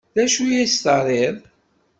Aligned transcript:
D 0.15 0.17
acu 0.23 0.43
i 0.47 0.55
as-terriḍ? 0.63 1.37